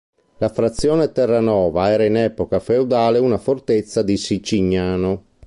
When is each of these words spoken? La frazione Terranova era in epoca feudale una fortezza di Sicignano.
La 0.37 0.49
frazione 0.49 1.11
Terranova 1.11 1.91
era 1.91 2.03
in 2.05 2.15
epoca 2.15 2.59
feudale 2.59 3.19
una 3.19 3.37
fortezza 3.37 4.01
di 4.01 4.17
Sicignano. 4.17 5.25